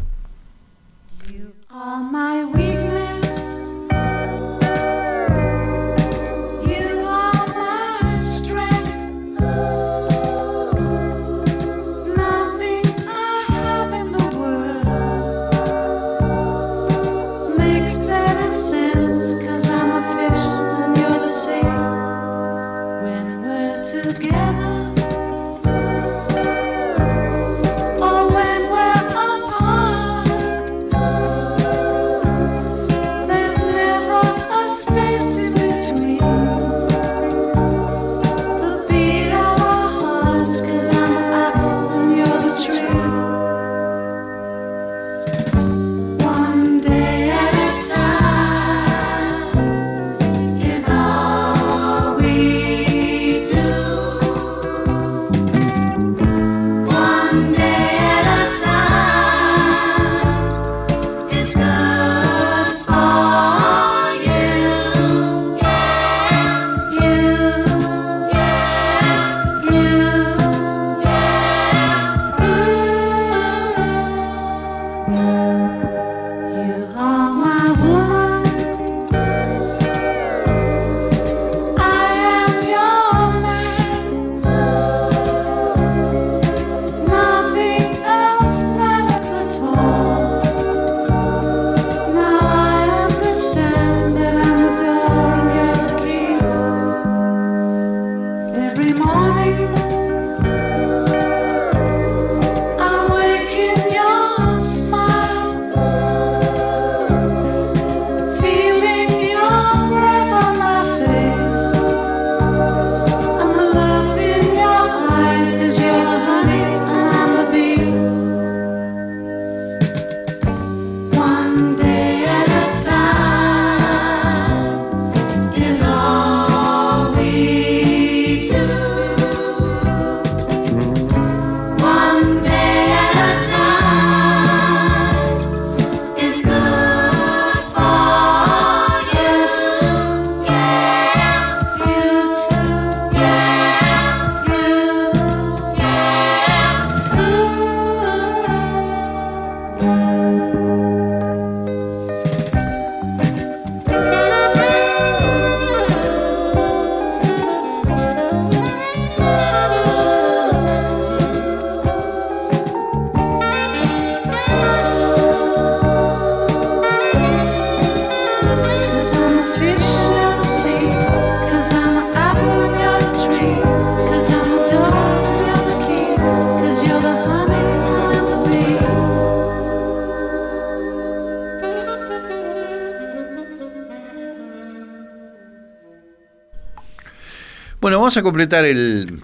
[188.06, 189.20] Vamos a completar el,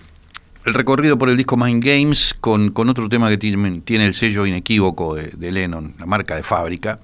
[0.65, 5.53] recorrido por el disco Mind Games con, otro tema que tiene, el sello inequívoco de,
[5.53, 6.99] Lennon, la marca de fábrica.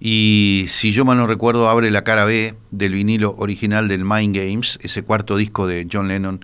[0.00, 4.34] Y si yo mal no recuerdo, abre la cara B del vinilo original del Mind
[4.34, 6.42] Games, ese cuarto disco de John Lennon,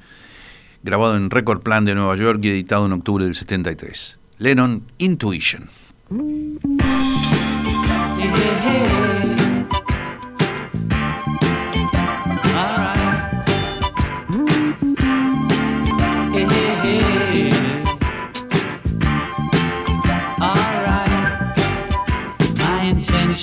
[0.82, 4.18] grabado en Record Plan de Nueva York y editado en octubre del 73.
[4.36, 5.70] Lennon Intuition.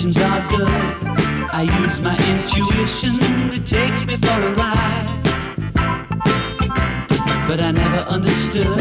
[0.04, 0.68] Intentions are good.
[1.52, 3.16] I use my intuition,
[3.52, 5.22] it takes me for a ride.
[7.48, 8.78] But I never understood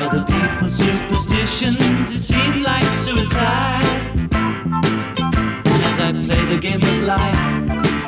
[0.00, 2.10] other people's superstitions.
[2.10, 3.84] It seemed like suicide.
[5.66, 7.40] And as I play the game of life,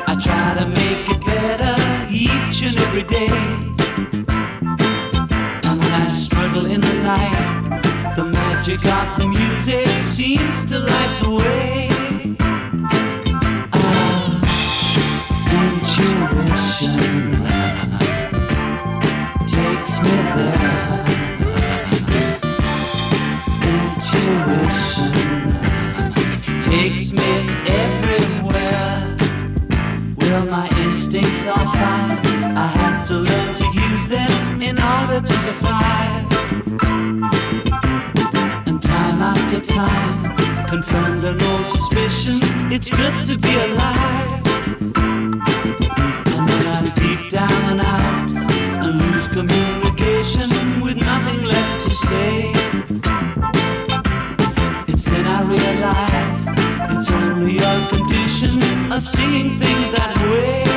[0.09, 1.77] I try to make it better
[2.11, 3.29] each and every day.
[5.69, 11.19] And when I struggle in the night, the magic of the music seems to light
[11.23, 11.90] the way.
[27.01, 27.33] Takes me
[27.67, 29.17] everywhere.
[30.19, 32.19] Well, my instincts are fine.
[32.57, 36.27] I had to learn to use them in order to survive.
[38.67, 40.37] And time after time,
[40.69, 42.39] confirmed an old suspicion.
[42.71, 45.20] It's good to be alive.
[58.41, 60.70] Condition of seeing things that way.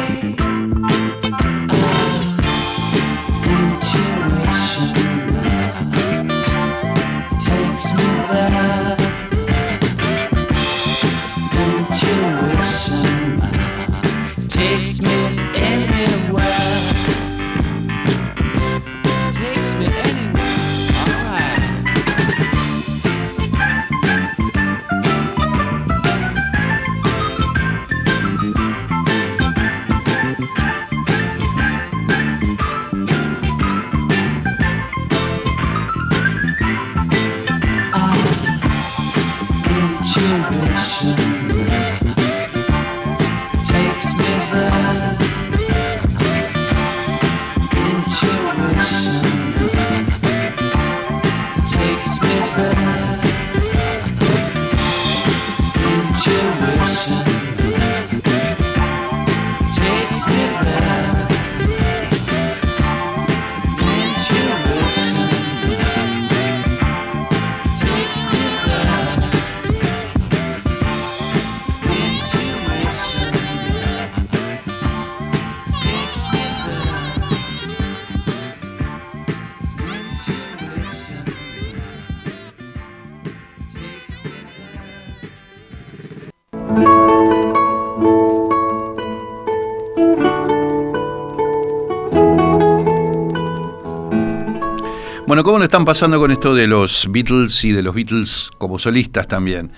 [95.64, 99.72] Están pasando con esto de los Beatles y de los Beatles como solistas también?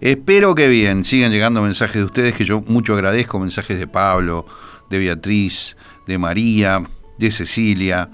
[0.00, 4.46] Espero que bien, sigan llegando mensajes de ustedes que yo mucho agradezco, mensajes de Pablo,
[4.88, 5.76] de Beatriz,
[6.06, 6.82] de María,
[7.18, 8.10] de Cecilia,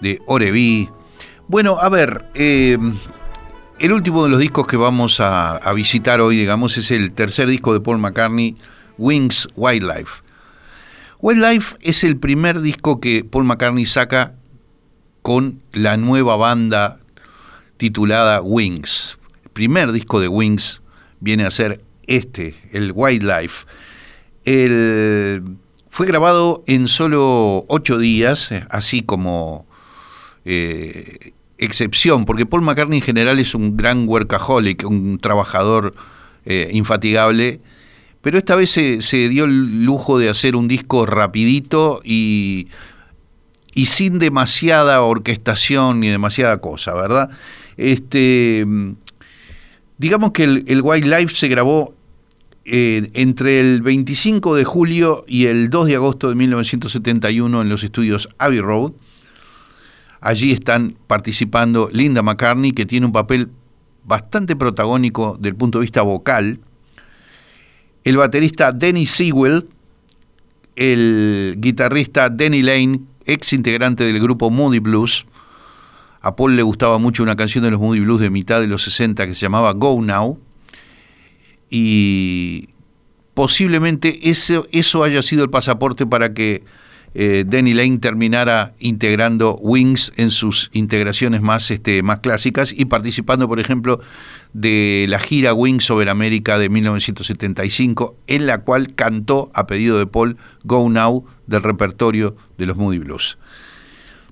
[0.00, 0.88] de Oreví.
[1.48, 2.78] Bueno, a ver, eh,
[3.78, 7.48] el último de los discos que vamos a, a visitar hoy, digamos, es el tercer
[7.48, 8.56] disco de Paul McCartney,
[8.96, 10.22] Wings Wildlife.
[11.20, 14.37] Wildlife es el primer disco que Paul McCartney saca
[15.28, 17.00] con la nueva banda
[17.76, 19.18] titulada Wings.
[19.44, 20.80] El primer disco de Wings
[21.20, 23.66] viene a ser este, el Wildlife.
[24.46, 25.42] El,
[25.90, 29.66] fue grabado en solo ocho días, así como
[30.46, 35.94] eh, excepción, porque Paul McCartney en general es un gran workaholic, un trabajador
[36.46, 37.60] eh, infatigable,
[38.22, 42.68] pero esta vez se, se dio el lujo de hacer un disco rapidito y
[43.74, 47.30] y sin demasiada orquestación ni demasiada cosa, ¿verdad?
[47.76, 48.66] Este,
[49.98, 51.94] digamos que el, el Wildlife se grabó
[52.70, 57.82] eh, entre el 25 de julio y el 2 de agosto de 1971 en los
[57.82, 58.92] estudios Abbey Road.
[60.20, 63.48] Allí están participando Linda McCartney, que tiene un papel
[64.04, 66.60] bastante protagónico del punto de vista vocal,
[68.04, 69.66] el baterista Denny Sewell,
[70.76, 75.26] el guitarrista Denny Lane, ex integrante del grupo Moody Blues.
[76.20, 78.82] A Paul le gustaba mucho una canción de los Moody Blues de mitad de los
[78.82, 80.38] 60 que se llamaba Go Now.
[81.70, 82.70] Y
[83.34, 86.64] posiblemente eso, eso haya sido el pasaporte para que
[87.14, 93.48] eh, Danny Lane terminara integrando Wings en sus integraciones más, este, más clásicas y participando,
[93.48, 94.00] por ejemplo,
[94.52, 100.06] de la gira Wings Over America de 1975, en la cual cantó a pedido de
[100.06, 103.38] Paul Go Now del repertorio de los Moody Blues.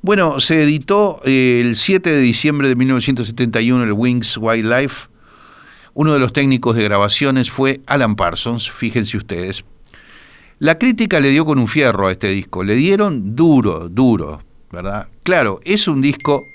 [0.03, 5.09] Bueno, se editó eh, el 7 de diciembre de 1971 el Wings Wildlife.
[5.95, 9.64] Uno de los técnicos de grabaciones fue Alan Parsons, fíjense ustedes.
[10.59, 15.09] La crítica le dio con un fierro a este disco, le dieron duro, duro, ¿verdad?
[15.23, 16.47] Claro, es un disco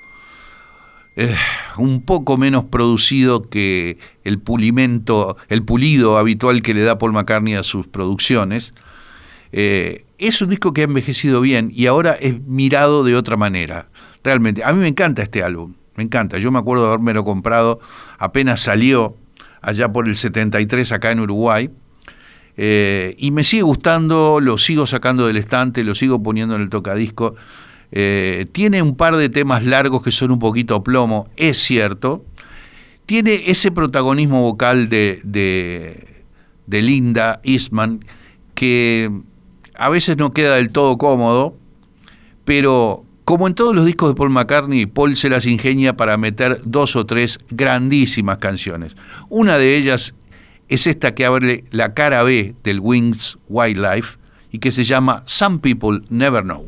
[1.22, 1.36] eh,
[1.78, 7.54] un poco menos producido que el pulimento, el pulido habitual que le da Paul McCartney
[7.54, 8.74] a sus producciones.
[9.52, 13.90] Eh, es un disco que ha envejecido bien y ahora es mirado de otra manera.
[14.24, 16.40] Realmente, a mí me encanta este álbum, me encanta.
[16.40, 17.80] Yo me acuerdo de haberme comprado
[18.18, 19.16] apenas salió
[19.62, 21.70] allá por el 73 acá en Uruguay.
[22.58, 26.70] Eh, y me sigue gustando, lo sigo sacando del estante, lo sigo poniendo en el
[26.70, 27.36] tocadisco.
[27.92, 32.24] Eh, tiene un par de temas largos que son un poquito plomo, es cierto.
[33.06, 36.24] Tiene ese protagonismo vocal de, de,
[36.68, 38.06] de Linda Eastman
[38.56, 39.12] que
[39.76, 41.56] a veces no queda del todo cómodo,
[42.46, 46.60] pero Como en todos los discos de Paul McCartney, Paul se las ingenia para meter
[46.66, 48.96] dos o tres grandísimas canciones.
[49.30, 50.16] Una de ellas
[50.68, 54.18] es esta que abre la cara B del Wings Wildlife
[54.52, 56.68] y que se llama Some People Never Know.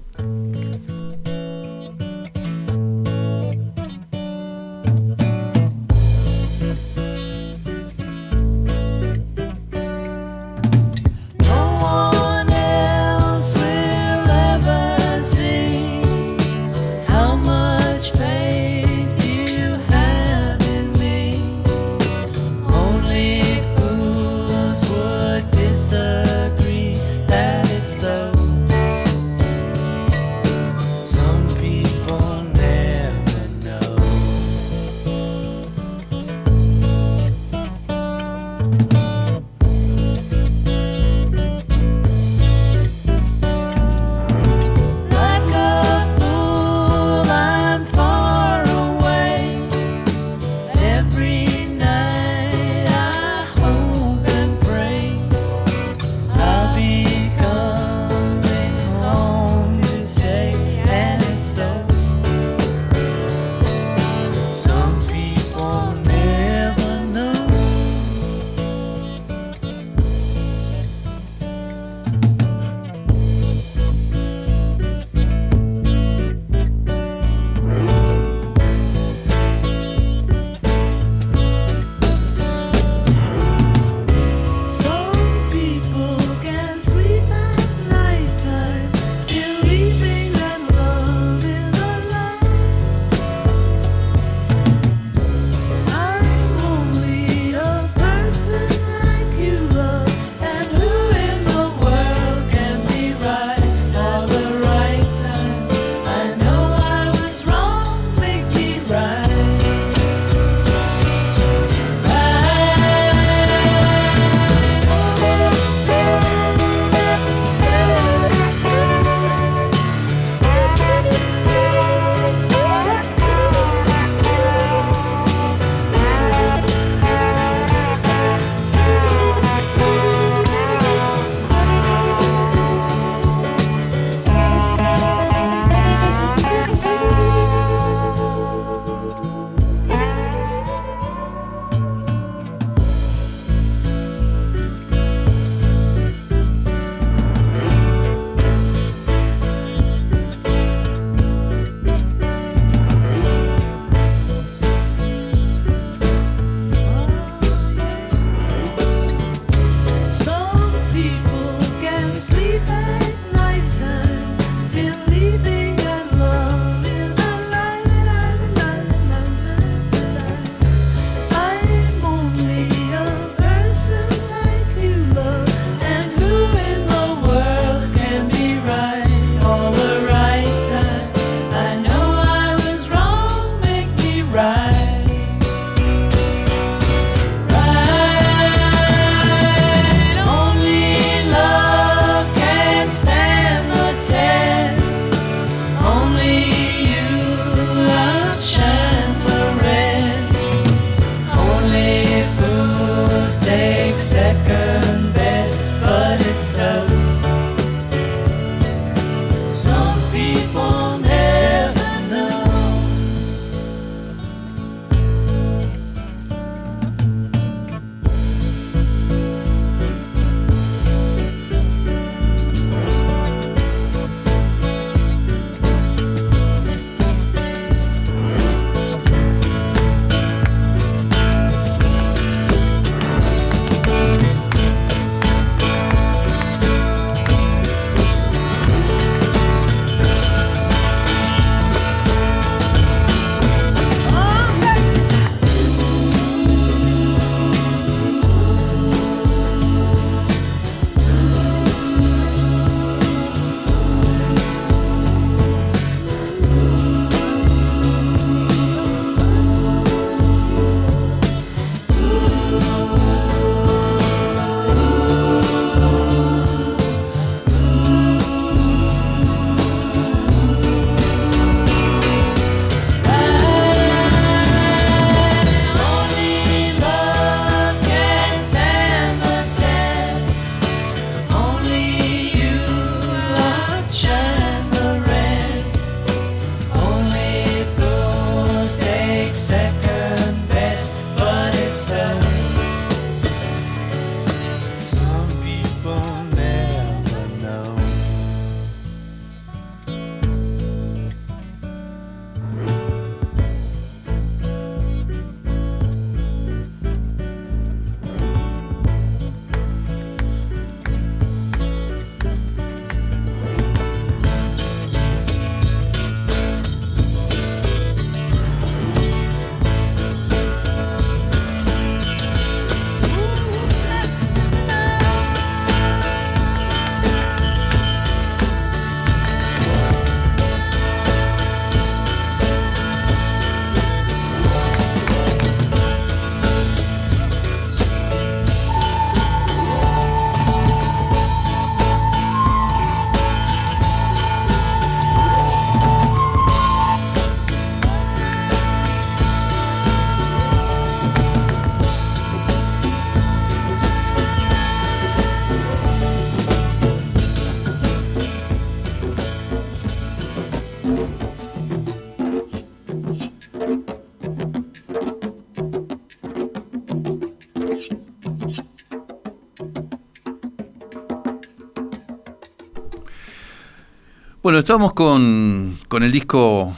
[374.43, 376.75] Bueno, estamos con, con el disco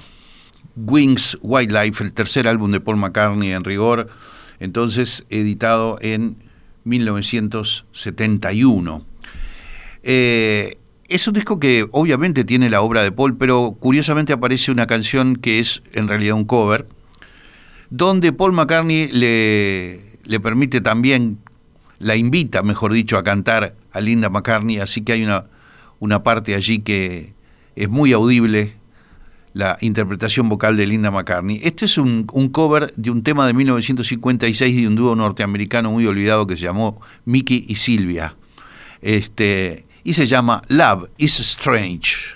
[0.75, 4.07] Wings Wildlife, el tercer álbum de Paul McCartney en rigor,
[4.59, 6.37] entonces editado en
[6.83, 9.03] 1971.
[10.03, 10.77] Eh,
[11.07, 15.35] es un disco que obviamente tiene la obra de Paul, pero curiosamente aparece una canción
[15.35, 16.87] que es en realidad un cover,
[17.89, 21.39] donde Paul McCartney le, le permite también,
[21.97, 25.45] la invita, mejor dicho, a cantar a Linda McCartney, así que hay una,
[25.99, 27.33] una parte allí que
[27.75, 28.75] es muy audible,
[29.55, 31.61] la interpretación vocal de Linda McCartney.
[31.63, 36.45] Este es un, cover de un tema de 1956 de un dúo norteamericano muy olvidado
[36.45, 38.35] que se llamó Mickey y Silvia.
[39.01, 42.35] Este, y se llama Love is Strange.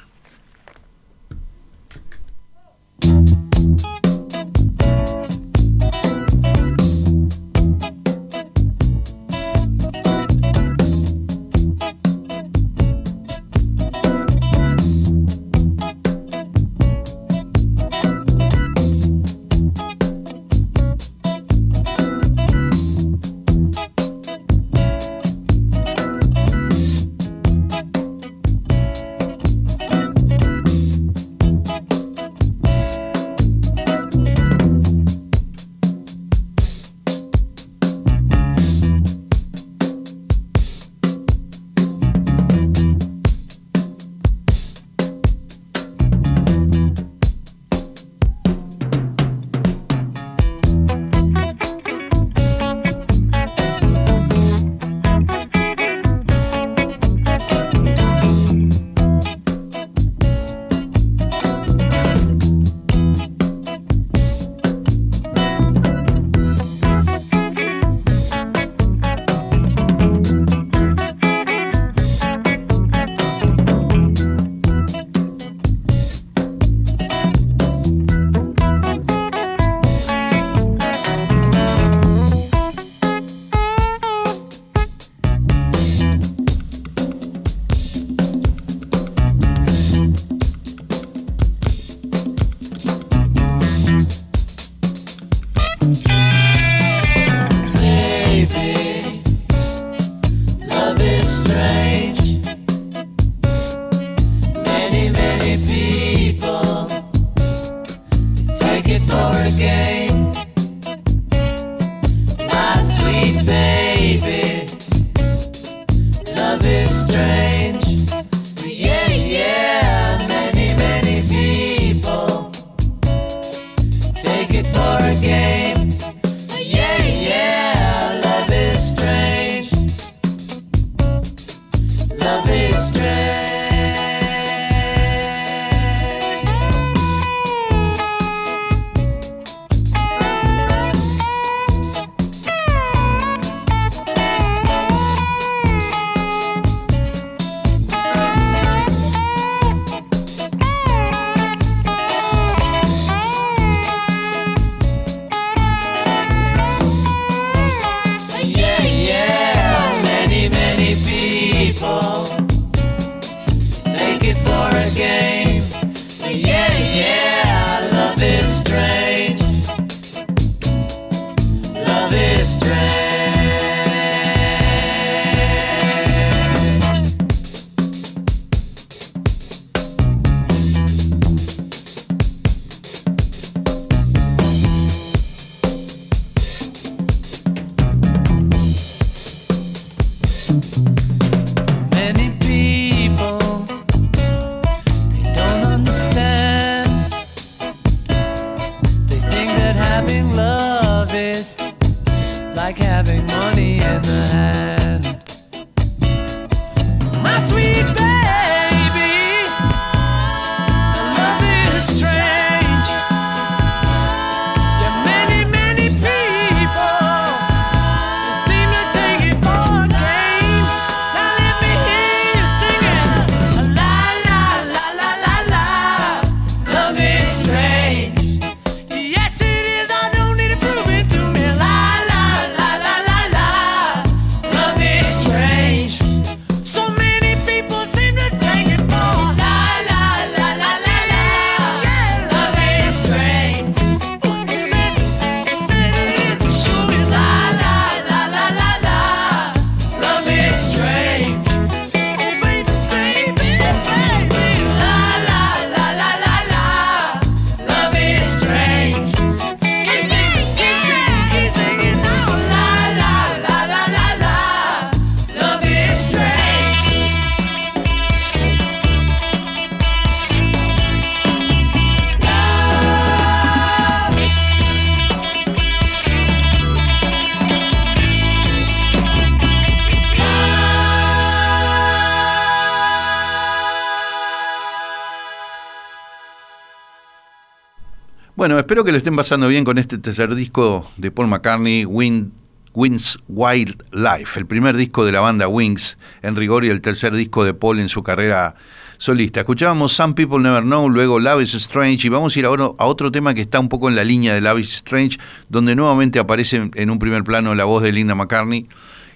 [288.70, 292.32] Espero que lo estén pasando bien con este tercer disco de Paul McCartney, Wind,
[292.76, 297.16] Wings Wild Life, el primer disco de la banda Wings en rigor y el tercer
[297.16, 298.54] disco de Paul en su carrera
[299.00, 299.40] solista.
[299.40, 302.86] Escuchábamos Some People Never Know, luego Love is Strange y vamos a ir ahora a
[302.86, 305.18] otro tema que está un poco en la línea de Love is Strange,
[305.50, 308.68] donde nuevamente aparece en un primer plano la voz de Linda McCartney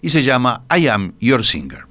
[0.02, 1.86] y se llama I Am Your Singer.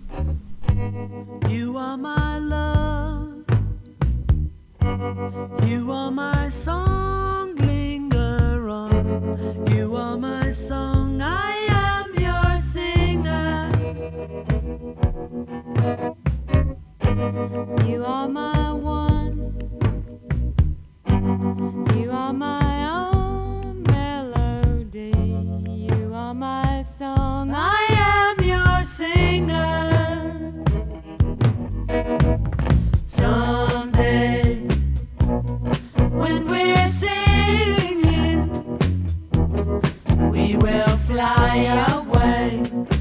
[40.33, 42.91] We will fly away.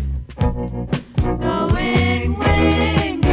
[2.62, 3.24] Sing,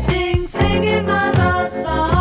[0.00, 2.17] sing, singing my love song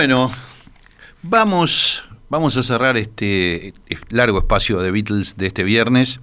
[0.00, 0.30] Bueno,
[1.22, 3.74] vamos, vamos a cerrar este
[4.08, 6.20] largo espacio de Beatles de este viernes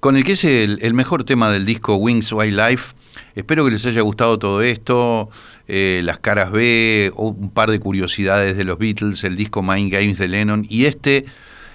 [0.00, 2.96] con el que es el, mejor tema del disco Wings Wildlife.
[3.36, 5.30] Espero que les haya gustado todo esto,
[5.68, 10.18] eh, las caras B, un par de curiosidades de los Beatles, el disco Mind Games
[10.18, 11.24] de Lennon y este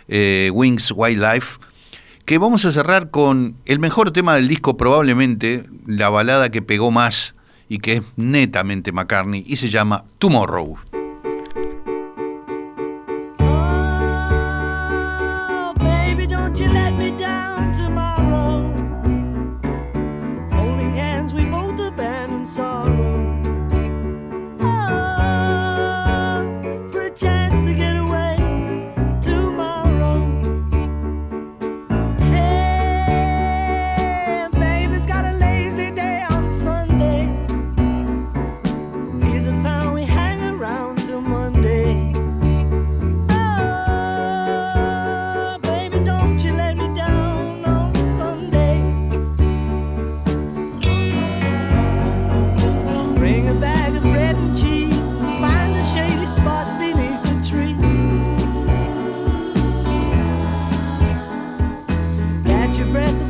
[0.09, 1.57] eh, Wings Wildlife,
[2.25, 6.91] que vamos a cerrar con el mejor tema del disco probablemente, la balada que pegó
[6.91, 7.33] más
[7.69, 10.75] y que es netamente McCartney y se llama Tomorrow.
[16.59, 16.92] You let
[62.93, 63.22] breath